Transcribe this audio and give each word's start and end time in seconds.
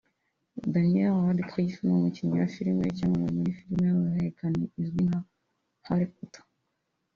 Daniel 0.73 1.15
Radcliffe 1.27 1.79
ni 1.83 1.91
umukinnyi 1.97 2.35
wa 2.41 2.47
film 2.53 2.75
w’icyamamare 2.79 3.33
muri 3.37 3.57
filime 3.59 3.83
y’uruhererekane 3.87 4.63
izwi 4.81 5.01
nka 5.07 5.19
Harry 5.87 6.07
Potter 6.15 6.43